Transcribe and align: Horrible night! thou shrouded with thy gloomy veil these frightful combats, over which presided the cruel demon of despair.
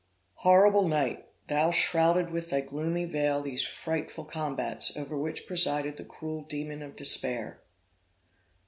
Horrible 0.37 0.87
night! 0.87 1.27
thou 1.45 1.69
shrouded 1.69 2.31
with 2.31 2.49
thy 2.49 2.61
gloomy 2.61 3.05
veil 3.05 3.39
these 3.43 3.63
frightful 3.63 4.25
combats, 4.25 4.97
over 4.97 5.15
which 5.15 5.45
presided 5.45 5.97
the 5.97 6.03
cruel 6.05 6.41
demon 6.41 6.81
of 6.81 6.95
despair. 6.95 7.61